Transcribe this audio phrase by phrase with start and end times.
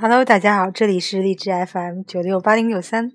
[0.00, 3.10] Hello，大家好，这里是荔枝 FM 九六八零六三。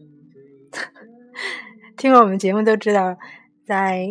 [1.97, 3.17] 听过我们节目都知道，
[3.65, 4.07] 在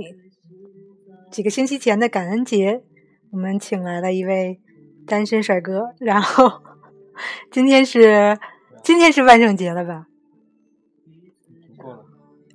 [1.30, 2.82] 几个星期前的感恩节，
[3.30, 4.60] 我们请来了一位
[5.06, 5.94] 单身帅哥。
[6.00, 6.62] 然后
[7.50, 8.38] 今天是
[8.82, 10.06] 今天是万圣节了吧？
[11.76, 12.04] 过了，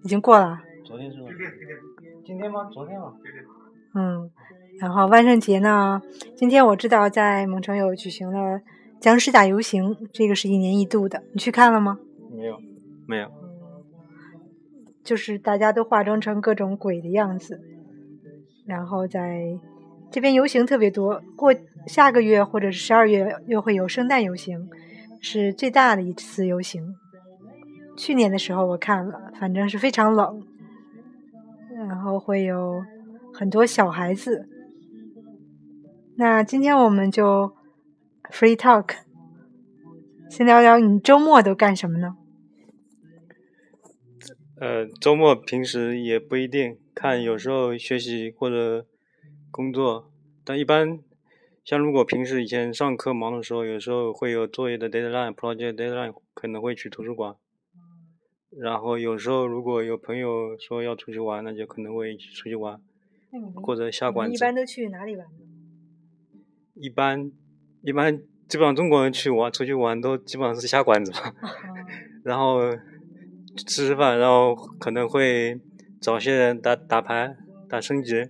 [0.04, 0.60] 已经过了。
[0.84, 1.28] 昨天是吗？
[2.26, 2.70] 今天吗？
[2.72, 3.14] 昨天吗？
[3.96, 4.30] 嗯，
[4.80, 6.02] 然后万圣节呢？
[6.36, 8.62] 今天我知道在蒙城有举行了
[9.00, 12.00] 僵尸大游行，这个是一年一度的，你去看了吗？
[12.32, 12.58] 没有，
[13.06, 13.30] 没有。
[15.04, 17.60] 就是大家都化妆成各种鬼的样子，
[18.66, 19.58] 然后在
[20.10, 21.22] 这边游行特别多。
[21.36, 21.54] 过
[21.86, 24.70] 下个月或者是十二月又会有圣诞游行，
[25.20, 26.96] 是最大的一次游行。
[27.98, 30.42] 去年的时候我看了，反正是非常冷，
[31.76, 32.82] 然后会有
[33.34, 34.48] 很多小孩子。
[36.20, 37.56] 那今天我们就
[38.30, 38.94] free talk，
[40.30, 42.18] 先聊聊你周末都干什么呢？
[44.60, 48.86] 呃，周末平时也不一定看，有时候学习或者
[49.50, 50.12] 工作，
[50.44, 51.00] 但一般
[51.64, 57.34] 像如果平时以前上课忙的时候，有时候会有作业的 deadline、project deadline，可能会去图书馆。
[58.50, 62.82] 然后有时候如果有朋友说要出去玩，那就可能会一起出去玩，
[63.64, 64.36] 或者下馆子。
[64.36, 65.26] 一般都去哪里玩？
[66.80, 67.32] 一般
[67.82, 71.34] 一般基本上中国人去玩出去玩都基本上是下馆子嘛，
[72.24, 72.60] 然后。
[73.58, 75.60] 吃吃饭，然后可能会
[76.00, 77.36] 找些人打打牌、
[77.68, 78.30] 打升级，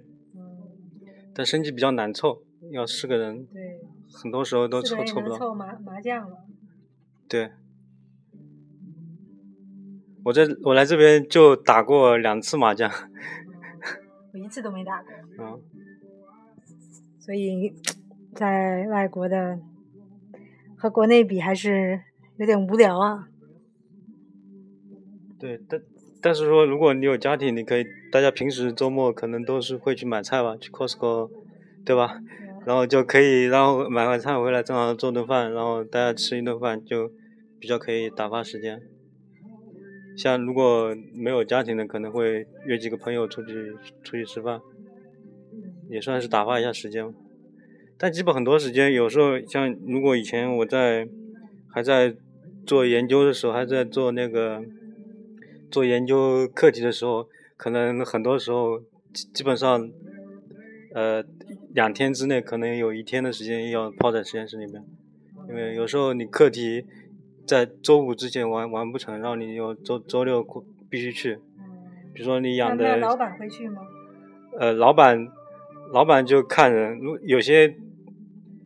[1.35, 3.79] 但升级比较难凑，要四个人，对，
[4.11, 5.37] 很多时候都凑凑不到。
[5.37, 6.37] 凑麻麻将了。
[7.27, 7.51] 对，
[10.23, 12.89] 我在我来这边就打过两次麻将，
[14.33, 15.11] 我一次都没打过。
[15.37, 15.61] 嗯。
[17.19, 17.71] 所以，
[18.33, 19.59] 在外国的
[20.77, 22.01] 和国内比，还是
[22.37, 23.27] 有点无聊啊。
[25.39, 25.81] 对，但
[26.21, 31.29] 但是说，如果你有家庭，你可以，大家平时周末可能都是会去买菜吧，去 Costco，
[31.85, 32.21] 对吧？
[32.65, 37.11] 然后就可以，然后买完菜回来，正好做顿饭，然后大家吃一顿饭，就
[37.57, 38.81] 比较可以打发时间。
[40.17, 43.73] 像如果没有家庭的，可能会约几个朋友出去
[44.03, 44.59] 出去吃饭，
[45.89, 47.13] 也算是打发一下时间。
[47.99, 51.07] 但基本很多时间，有时候像如果以前我在
[51.67, 52.15] 还在
[52.65, 54.63] 做研究的时候，还在做那个。
[55.71, 58.79] 做研究课题的时候，可能很多时候
[59.13, 59.91] 基基本上，
[60.95, 61.23] 呃，
[61.75, 64.83] 两天之内可能有一天的时间要泡在实验室里面，
[65.47, 66.87] 因为有时候你课题
[67.45, 70.43] 在周五之前完完不成，然后你有周周六
[70.89, 71.35] 必须去。
[72.13, 72.97] 比如说你养的。
[72.97, 73.83] 老板会去吗？
[74.57, 75.27] 呃，老板，
[75.93, 77.75] 老板就看人，如有些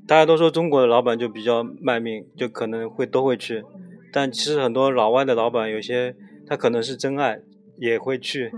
[0.08, 3.64] 大家都说中国的老板就比较卖命，就可能会都会去，
[4.12, 6.16] 但其实很多老外的老板有些。
[6.46, 7.40] 他可能是真爱，
[7.78, 8.52] 也会去。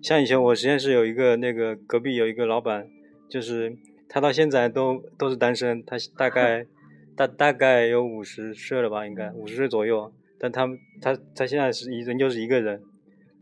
[0.00, 2.88] 像以前我实验室有一个那个隔壁有一个老板，
[3.28, 3.76] 就是
[4.08, 5.84] 他到现在都都是单身。
[5.84, 6.64] 他大概
[7.14, 10.10] 大大概有五十岁了吧，应该五十岁左右。
[10.38, 10.66] 但他
[11.02, 12.82] 他他现在是一人就是一个人，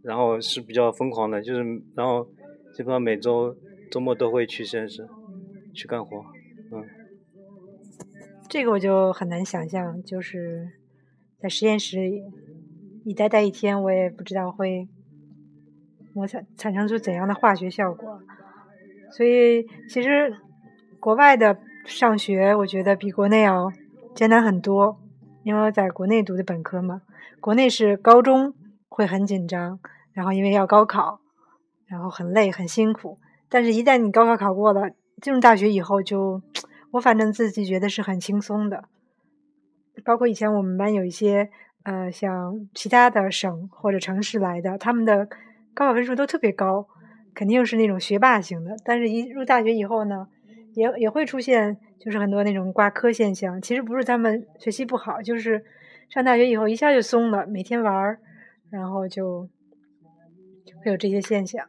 [0.02, 1.62] 然后是比较疯狂的，就是
[1.94, 2.26] 然后
[2.74, 3.56] 基本上每周
[3.88, 5.06] 周末都会去实验室
[5.72, 6.24] 去干活。
[8.48, 10.68] 这个我就很难想象，就是
[11.38, 12.22] 在实验室里。
[13.04, 14.88] 一待待一天，我也不知道会
[16.14, 18.20] 我想产生出怎样的化学效果。
[19.12, 20.34] 所以，其实
[20.98, 23.70] 国外的上学，我觉得比国内要
[24.14, 24.98] 艰难很多。
[25.44, 27.02] 因为我在国内读的本科嘛，
[27.40, 28.52] 国内是高中
[28.88, 29.78] 会很紧张，
[30.12, 31.20] 然后因为要高考，
[31.86, 33.20] 然后很累很辛苦。
[33.48, 34.90] 但是，一旦你高考考过了，
[35.22, 36.42] 进入大学以后，就
[36.96, 38.84] 我反正自己觉得是很轻松的。
[40.04, 41.50] 包括以前我们班有一些。
[41.88, 45.24] 呃，像其他的省或者城市来的，他们的
[45.72, 46.88] 高考分数都特别高，
[47.32, 48.76] 肯定是那种学霸型的。
[48.84, 50.26] 但是，一入大学以后呢，
[50.74, 53.62] 也也会出现，就是很多那种挂科现象。
[53.62, 55.64] 其实不是他们学习不好，就是
[56.08, 58.18] 上大学以后一下就松了，每天玩儿，
[58.68, 59.48] 然后就
[60.82, 61.68] 会有这些现象。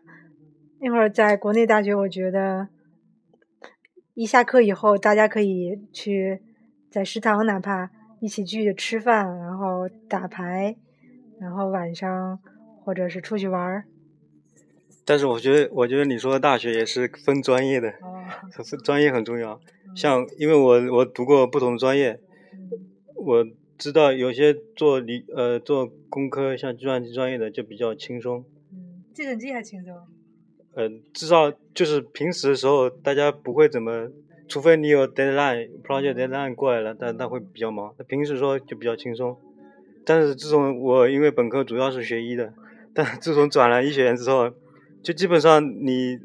[0.80, 2.70] 那会儿在国内大学，我觉得
[4.18, 6.42] 一下课以后，大家可以去
[6.90, 7.92] 在食堂，哪怕。
[8.20, 10.76] 一起聚着吃饭，然后打牌，
[11.40, 12.40] 然后晚上
[12.84, 13.86] 或者是出去玩儿。
[15.06, 17.94] 但是我觉得，我觉得你说的大学也是分专业的，
[18.52, 19.62] 分专业很重要。
[19.96, 22.20] 像因为我我读过不同的专业，
[23.14, 23.46] 我
[23.78, 28.44] 知道有些做理呃做工科，像计算机专业的就比较轻松。
[28.74, 29.96] 嗯，计算机还轻松。
[30.78, 34.08] 呃，至少就是平时的时候，大家不会怎么
[34.48, 37.92] 除非你有 deadline，project deadline 过来了，但那会比较忙。
[37.98, 39.36] 那平时说就比较轻松。
[40.06, 42.54] 但是自从我因为本科主要是学医的，
[42.94, 44.52] 但自从转了医学院之后，
[45.02, 46.20] 就基本上你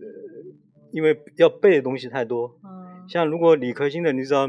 [0.90, 2.54] 因为要背的东西太多。
[3.08, 4.46] 像如果理科性的，你只要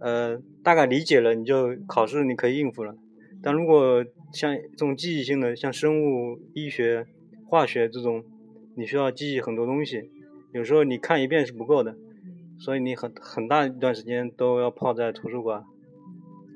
[0.00, 2.96] 呃大概理解了，你就考试你可以应付了。
[3.40, 7.06] 但如果像这种记忆性的，像生物、医学、
[7.48, 8.24] 化学这种，
[8.76, 10.10] 你需要记忆很多东西，
[10.52, 11.96] 有时候你看一遍是不够的，
[12.58, 15.64] 所以你很很大一段时间都要泡在图书馆。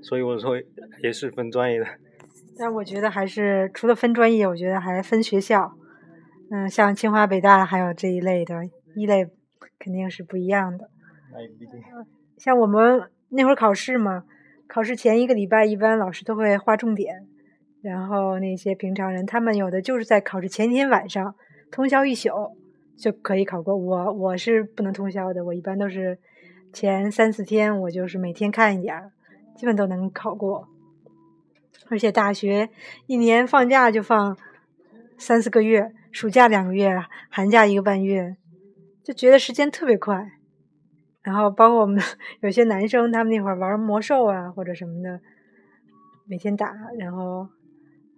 [0.02, 0.56] 所以我说
[1.02, 1.86] 也是分专业的。
[2.58, 5.74] 但我觉得还是除了分专业，我觉得还分学校。
[6.50, 8.64] 嗯，像清华、北大还有这一类的
[8.94, 9.26] 一类，
[9.78, 10.90] 肯定是不一样的。
[11.32, 11.80] 那也不一定。
[12.36, 14.24] 像我们那会儿考试嘛，
[14.66, 17.26] 考试前一个礼拜，一般老师都会划重点。
[17.82, 21.34] 然后那些平常人，他们有的就是在考试前一天晚上
[21.70, 22.30] 通宵一宿
[22.96, 23.76] 就可以考过。
[23.76, 26.18] 我我是不能通宵的，我一般都是
[26.72, 29.10] 前三四天，我就是每天看一点，
[29.56, 30.68] 基本都能考过。
[31.88, 32.68] 而且大学
[33.06, 34.36] 一年放假就放
[35.18, 36.96] 三四个月，暑假两个月，
[37.28, 38.36] 寒假一个半月，
[39.02, 40.32] 就觉得时间特别快。
[41.22, 42.00] 然后包括我们
[42.40, 45.20] 有些男生，他们那会儿玩魔兽啊或者什么的，
[46.26, 47.48] 每天打，然后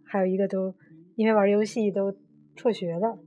[0.05, 0.75] 还有一个都
[1.17, 2.15] 因为玩游戏都
[2.55, 3.19] 辍学了。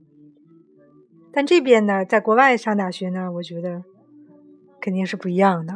[1.36, 3.84] 但这边呢，在国外上大学呢，我觉得
[4.80, 5.74] 肯定是不一样的，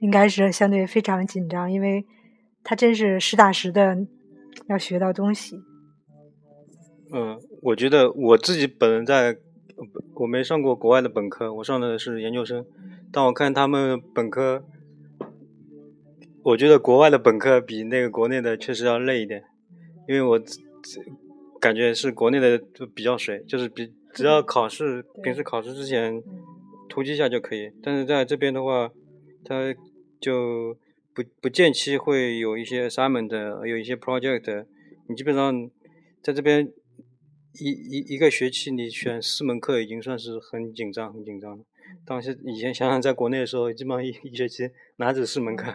[0.00, 2.04] 应该是相对非常紧张，因为。
[2.68, 3.96] 他真是实打实的
[4.66, 5.62] 要学到东西。
[7.12, 9.36] 嗯，我觉得我自己本人在，
[10.14, 12.66] 我没上过国外的本科，我上的是研究生。
[13.12, 14.64] 但我看他们本科，
[16.42, 19.44] 我觉得国外的本科比那个国内的确实要累一点，
[20.08, 20.40] 因为我
[21.60, 26.20] 感觉是国内的就比较水，就是比只要考试，平时考试之前
[26.88, 27.70] 突击一下就可以。
[27.80, 28.90] 但是在这边的话，
[29.44, 29.72] 他
[30.20, 30.76] 就。
[31.16, 34.66] 不不间期会有一些 assignment，有一些 project，
[35.08, 35.70] 你基本上
[36.20, 36.70] 在这边
[37.54, 41.64] 一一一个学期你选四门课已经算是很紧张很紧张了。
[42.04, 45.74] 当时以前想想在国内的时候，基本上一一学期哪止四门课。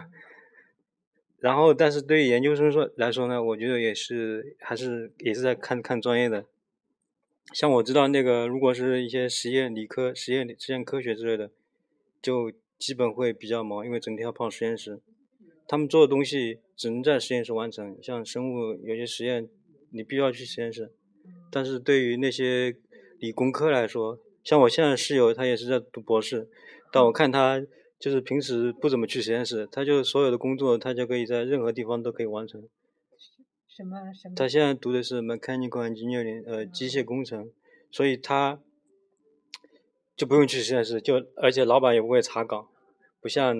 [1.40, 6.46] 然后，但是对于研究生说来说呢，我觉得也是还是也是在看看专业的。
[7.52, 11.50] 像我知道那个，如果是一些实验理科、实验实验科学之类的，
[12.22, 15.00] 就基本会比较忙，因为整天要泡实验室。
[15.68, 19.48] 他们做的东西只能在实验室完成，像生物有些实验，
[19.90, 20.92] 你必须要去实验室。
[21.50, 22.76] 但是对于那些
[23.18, 26.48] 理工科来说，像我现在室友，他也是在读博士，
[26.90, 27.64] 但我看他
[27.98, 32.62] 就是平时不怎么去实验室，他就所有的工作他就可以在任何地方都可以完成。
[33.76, 34.34] 什么什么？
[34.34, 37.50] 他现在读的是 mechanical engineering，呃，机械工程，
[37.90, 38.60] 所以他
[40.14, 42.68] 就不用去实验室，就而且老板也不会查岗，
[43.20, 43.56] 不像。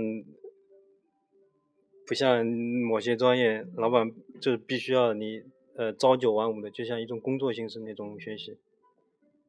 [2.04, 4.10] 不像某些专业，老板
[4.40, 5.40] 就是必须要你
[5.76, 8.58] 呃朝九晚五的，就像一种工作形式那种学习。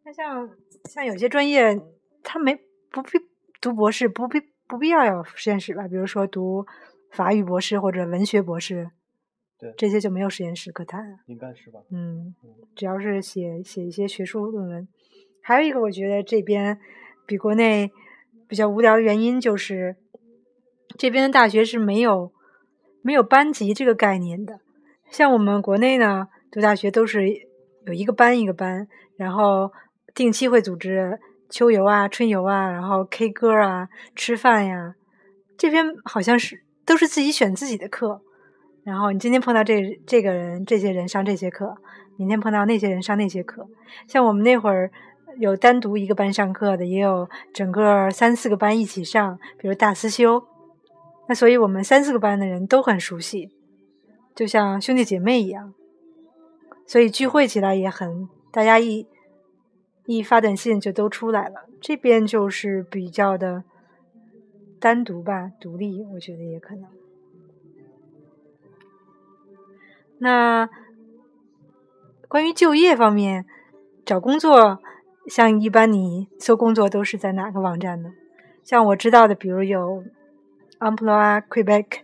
[0.04, 0.50] 那像
[0.86, 1.81] 像有些专业，
[2.21, 2.56] 他没
[2.92, 3.19] 不必
[3.60, 5.88] 读博士，不必不必要有实验室吧？
[5.88, 6.65] 比如说读
[7.10, 8.92] 法语博士或者文学博士，
[9.63, 11.01] 对这些就没有实验室可谈。
[11.27, 11.80] 应该是吧？
[11.92, 12.36] 嗯，
[12.75, 14.88] 只要是写写一些学术论文。
[15.42, 16.80] 还有一个，我觉得这边
[17.25, 17.92] 比国内
[18.48, 19.95] 比较无聊的原因就是，
[20.98, 22.31] 这边的大学是没有。
[23.06, 24.62] 没有班级这个概念的，
[25.12, 27.27] 像我们国内呢，读大学都是
[27.86, 29.74] 有一个班一个班，然后
[30.15, 34.96] 定期会组织秋游啊、春游啊，然后 K 歌啊、吃饭呀。
[35.58, 38.22] 这边好像是都是自己选自己的课，
[38.84, 41.75] 然后你今天碰到这这个人、这些人上这些课，
[42.18, 43.68] 明天碰到那些人上那些课。
[44.08, 44.92] 像我们那会儿
[45.40, 50.44] 有单独一个班上课的，也有整个三四个班一起上，比如大思修。
[51.28, 53.50] 那所以，我们三四个班的人都很熟悉，
[54.36, 55.74] 就像兄弟姐妹一样，
[56.86, 59.08] 所以聚会起来也很，大家一
[60.06, 61.70] 一发短信就都出来了。
[61.80, 63.63] 这边就是比较的
[64.82, 66.84] 单独吧，独立，我觉得也可能。
[70.20, 70.70] 那
[72.27, 73.46] 关于就业方面，
[74.05, 74.79] 找工作，
[75.27, 78.13] 像一般你搜工作都是在哪个网站呢？
[78.63, 80.03] 像我知道的，比如有。
[80.79, 82.00] Emploi Quebec，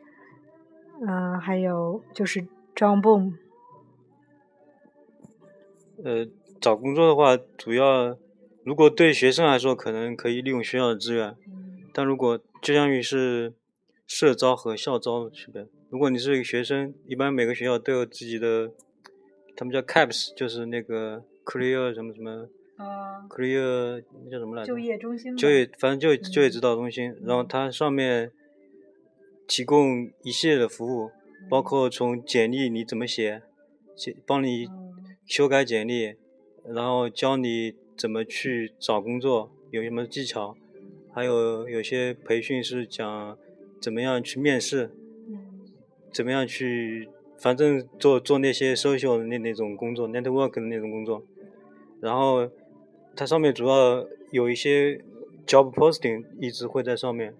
[1.05, 3.33] 嗯，还有就是 John Boom。
[6.01, 6.25] 呃，
[6.61, 8.15] 找工作的话，主要
[8.63, 11.33] 如果对学生来说，可能可以利用学校的资源；
[11.93, 13.53] 但如果就相当于是
[14.07, 15.67] 社招和校招的区别。
[15.89, 18.71] 如果你是一个学生，一般每个学校都有自己的，
[19.55, 24.67] 他们叫 Caps，就是那个 Career 什么什么啊，career 那叫什么来着？
[24.67, 25.37] 就业中心吧。
[25.37, 28.31] 就业，反正就业就业嗯指导中心，然后它上面
[29.47, 31.09] 提供一系列的服务，
[31.49, 33.41] 包括从简历你怎么写，
[33.95, 34.93] 写帮你嗯
[35.25, 36.13] 修改简历，
[36.65, 40.55] 然后教你怎么去找工作，有什么技巧，
[41.11, 43.35] 还有有些培训是讲
[43.81, 44.98] 怎么样去面试，嗯
[46.11, 51.23] 怎么样去，反正做做那些 social 的那那种工作，network 的那种工作。
[52.01, 52.49] 然后
[53.15, 55.03] 它上面主要有一些
[55.45, 57.33] job posting 一直会在上面，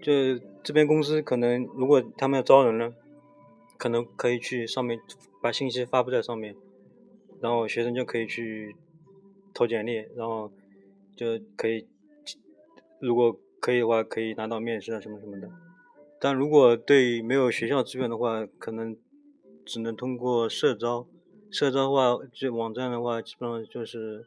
[0.00, 2.94] 就这边公司可能如果他们要招人了，
[3.76, 5.00] 可能可以去上面
[5.42, 6.54] 把信息发布在上面，
[7.40, 8.76] 然后学生就可以去
[9.52, 10.50] 投简历，然后
[11.16, 11.86] 就可以，
[13.00, 15.50] 如果可以的话，可以拿到面试啊什么什么的。
[16.24, 18.96] 但如果对没有学校资源的话，可能
[19.62, 21.06] 只能通过社招。
[21.50, 24.24] 社招的话，这网站的话，基本上就是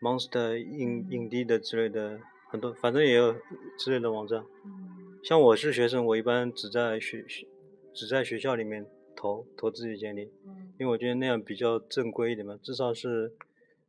[0.00, 3.34] Monster、印印地的之类的很多，反正也有
[3.76, 4.44] 之类的网站。
[4.64, 7.48] 嗯像我是学生，我一般只在学学
[7.92, 8.86] 只在学校里面
[9.16, 13.32] 投投自己简历，嗯因为我觉得那样比较正规一点嘛，至少是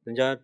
[0.04, 0.40] 人家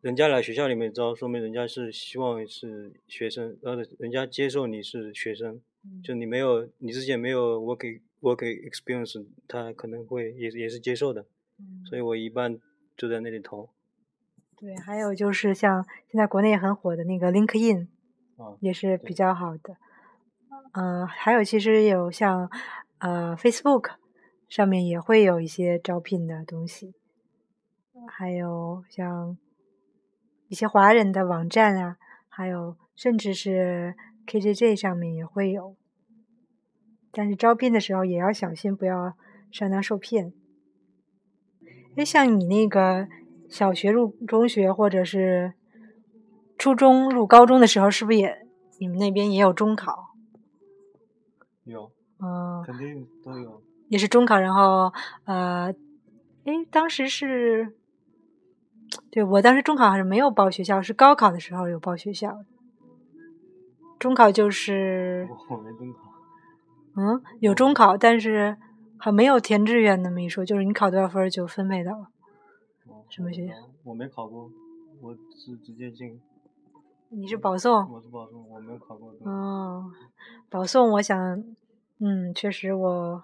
[0.00, 5.62] 人家来学校里面招，说明人家是希望是学生，呃，人家接受你是学生，嗯
[6.02, 11.26] 就你没有你之前没有 work work experience，他可能会也也是接受的，
[11.58, 12.58] 嗯所以我一般
[12.96, 13.68] 就在那里投。
[14.56, 17.88] 对，还有就是像现在国内很火的那个 LinkedIn，
[18.36, 19.76] 啊也是比较好的。
[20.74, 22.48] 嗯、还有其实有像
[22.98, 23.96] 呃 Facebook
[24.48, 26.94] 上面也会有一些招聘的东西，
[28.06, 29.36] 还有像
[30.48, 31.96] 一些华人的网站啊，
[32.28, 35.76] 还有甚至是 KJJ 上面也会有。
[37.10, 39.14] 但是招聘的时候也要小心，不要
[39.50, 40.32] 上当受骗。
[41.96, 43.06] 哎，像你那个
[43.48, 45.52] 小学入中学，或者是
[46.56, 48.46] 初中入高中的时候，是不是也
[48.78, 50.14] 你们那边也有中考？
[51.64, 53.62] 有，嗯，肯定都有。
[53.88, 54.90] 也是中考，然后
[55.24, 55.74] 呃，
[56.44, 57.74] 哎，当时是，
[59.10, 62.42] 对我当时中考还是没有报学校，是高考的时候有报学校。
[64.02, 66.00] 中考就是我没中考。
[66.96, 68.56] 嗯有中考，但是
[68.98, 72.08] 还没有填志愿那么一说，就是你考多少分就分配到了。
[72.86, 73.54] 哦什么学校？
[73.84, 74.50] 我没考过，
[75.00, 76.20] 我是直接进。
[77.10, 77.88] 你是保送？
[77.90, 79.14] 我是保送，我没有考过。
[79.20, 79.92] 哦，
[80.50, 81.16] 保送，我想，
[82.00, 83.22] 嗯，确实我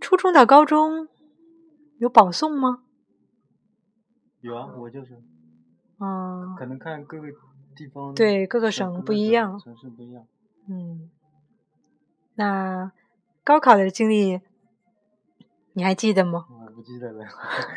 [0.00, 1.08] 初中到高中
[1.98, 2.82] 有保送吗？
[4.40, 5.22] 有啊，我就是，
[5.98, 7.28] 嗯，可能看各个
[7.74, 8.14] 地方。
[8.14, 10.26] 对各个省不一样城市不一样。
[10.68, 11.10] 嗯，
[12.34, 12.92] 那
[13.44, 14.40] 高考的经历
[15.72, 16.46] 你还记得吗？
[16.50, 17.24] 我不记得了，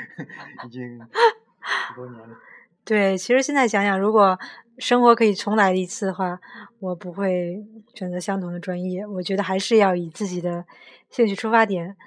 [0.65, 2.35] 已经很多年了。
[2.85, 4.37] 对，其实现在想想，如果
[4.77, 6.39] 生活可以重来一次的话，
[6.79, 9.05] 我不会选择相同的专业。
[9.07, 10.65] 我觉得还是要以自己的
[11.09, 11.97] 兴趣出发点，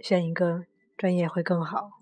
[0.00, 0.64] 选一个
[0.96, 1.95] 专业会更好。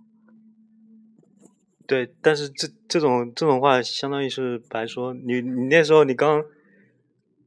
[1.87, 5.13] 对，但是这这种这种话，相当于是白说。
[5.13, 6.43] 你你那时候你刚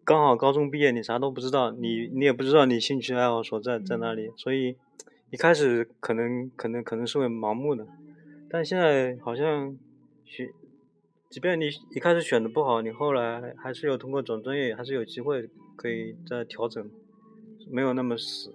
[0.03, 4.77] 刚好高中毕业，你啥都不知道，你你也不知道你兴趣爱好所在在哪里，所以
[5.31, 7.87] 一开始可能可能可能是会盲目的，
[8.49, 9.75] 但现在好像
[10.23, 10.51] 学，
[11.29, 16.87] 即便你一开始选的不好，你后来还是有通过转专业，还是有机会可以再调整，
[17.71, 18.53] 没有那么死。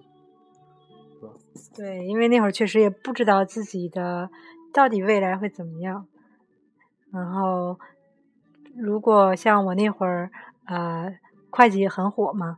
[1.75, 4.29] 对，因为那会儿确实也不知道自己的
[4.73, 6.07] 到底未来会怎么样。
[7.11, 7.79] 然后，
[8.75, 10.31] 如果像我那会儿，
[10.65, 11.15] 呃，
[11.51, 12.57] 会计很火嘛，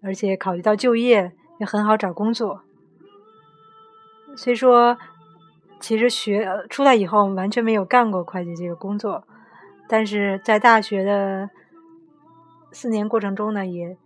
[0.00, 2.62] 而且考虑到就业也很好找工作，
[4.36, 4.96] 虽说，
[5.80, 9.26] 其实学出来以后完全没有干过会计这个工作，
[9.88, 11.50] 但是在大学的
[12.70, 13.98] 四年过程中呢，也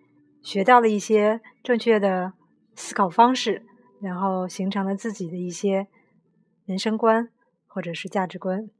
[0.42, 2.32] 学到了一些正确的
[2.74, 3.66] 思考方式。
[4.00, 5.86] 然后形成了自己的一些
[6.70, 7.28] 人生观
[7.66, 8.70] 或者是价值观。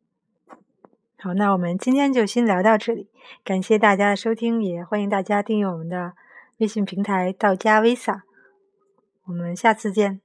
[1.18, 3.08] 好，那我们今天就先聊到这里，
[3.42, 6.12] 感谢大家的收听，也欢迎大家订阅我们的
[6.58, 8.20] 微信平台“道家 Visa”。
[9.24, 10.20] 我们下次见。